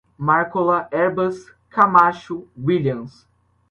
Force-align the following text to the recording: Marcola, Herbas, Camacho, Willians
Marcola, 0.19 0.87
Herbas, 0.91 1.51
Camacho, 1.69 2.47
Willians 2.57 3.27